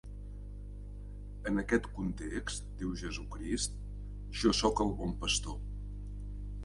En 1.51 1.63
aquest 1.63 1.89
context, 1.97 2.65
diu 2.79 2.95
Jesucrist, 3.03 3.77
Jo 4.41 4.55
soc 4.61 4.83
el 4.87 4.93
bon 5.03 5.15
pastor. 5.27 5.61